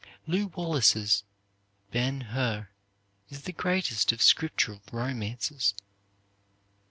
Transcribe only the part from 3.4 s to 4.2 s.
the greatest of